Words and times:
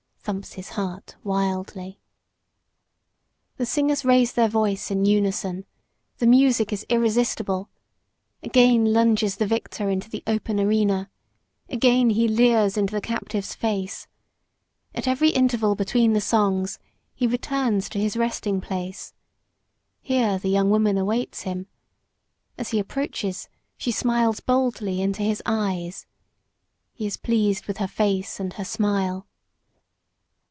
thumps 0.23 0.53
his 0.53 0.69
heart 0.69 1.15
wildly. 1.23 1.99
The 3.57 3.65
singers 3.65 4.05
raise 4.05 4.33
their 4.33 4.47
voices 4.47 4.91
in 4.91 5.03
unison. 5.03 5.65
The 6.19 6.27
music 6.27 6.71
is 6.71 6.85
irresistible. 6.89 7.71
Again 8.43 8.93
lunges 8.93 9.37
the 9.37 9.47
victor 9.47 9.89
into 9.89 10.11
the 10.11 10.21
open 10.27 10.59
arena. 10.59 11.09
Again 11.69 12.11
he 12.11 12.27
leers 12.27 12.77
into 12.77 12.93
the 12.93 13.01
captive's 13.01 13.55
face. 13.55 14.07
At 14.93 15.07
every 15.07 15.29
interval 15.29 15.73
between 15.73 16.13
the 16.13 16.21
songs 16.21 16.77
he 17.15 17.25
returns 17.25 17.89
to 17.89 17.99
his 17.99 18.15
resting 18.15 18.61
place. 18.61 19.15
Here 20.03 20.37
the 20.37 20.49
young 20.49 20.69
woman 20.69 20.99
awaits 20.99 21.41
him. 21.41 21.65
As 22.59 22.69
he 22.69 22.77
approaches 22.79 23.49
she 23.75 23.91
smiles 23.91 24.39
boldly 24.39 25.01
into 25.01 25.23
his 25.23 25.41
eyes. 25.47 26.05
He 26.93 27.07
is 27.07 27.17
pleased 27.17 27.65
with 27.65 27.77
her 27.77 27.87
face 27.87 28.39
and 28.39 28.53
her 28.53 28.65
smile. 28.65 29.25